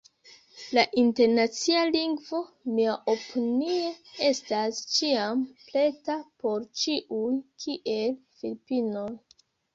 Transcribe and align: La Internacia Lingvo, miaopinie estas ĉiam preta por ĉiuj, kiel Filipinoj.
La 0.75 0.83
Internacia 1.01 1.83
Lingvo, 1.95 2.39
miaopinie 2.79 3.91
estas 4.31 4.81
ĉiam 4.95 5.45
preta 5.67 6.17
por 6.47 6.67
ĉiuj, 6.83 7.39
kiel 7.67 8.19
Filipinoj. 8.41 9.09